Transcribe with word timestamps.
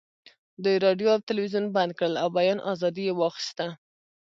دوی 0.63 0.75
راډیو 0.85 1.07
او 1.13 1.19
تلویزیون 1.27 1.65
بند 1.75 1.91
کړل 1.97 2.13
او 2.21 2.27
بیان 2.37 2.59
ازادي 2.71 3.03
یې 3.09 3.13
واخیسته 3.19 3.65